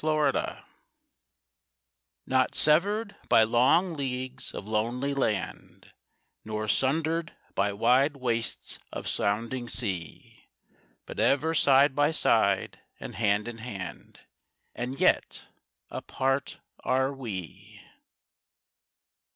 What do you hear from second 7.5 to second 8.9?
by wide wastes